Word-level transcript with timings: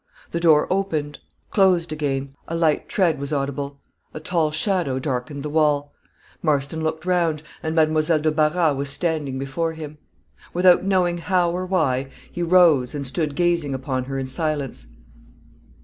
The 0.31 0.39
door 0.39 0.65
opened 0.73 1.19
closed 1.51 1.91
again: 1.93 2.33
a 2.47 2.55
light 2.55 2.89
tread 2.89 3.19
was 3.19 3.31
audible 3.31 3.77
a 4.15 4.19
tall 4.19 4.49
shadow 4.49 4.97
darkened 4.97 5.43
the 5.43 5.49
wall: 5.51 5.93
Marston 6.41 6.81
looked 6.83 7.05
round, 7.05 7.43
and 7.61 7.75
Mademoiselle 7.75 8.17
de 8.17 8.31
Barras 8.31 8.75
was 8.75 8.89
standing 8.89 9.37
before 9.37 9.73
him. 9.73 9.99
Without 10.55 10.83
knowing 10.83 11.19
how 11.19 11.51
or 11.51 11.67
why, 11.67 12.07
he 12.31 12.41
rose, 12.41 12.95
and 12.95 13.05
stood 13.05 13.35
gazing 13.35 13.75
upon 13.75 14.05
her 14.05 14.17
in 14.17 14.25
silence. 14.25 14.87